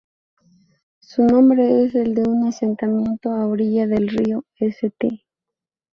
Su 0.99 1.21
nombre 1.25 1.83
es 1.85 1.93
el 1.93 2.15
de 2.15 2.23
un 2.23 2.47
asentamiento 2.47 3.29
a 3.33 3.45
orillas 3.45 3.87
del 3.87 4.07
río 4.07 4.43
St. 4.57 5.09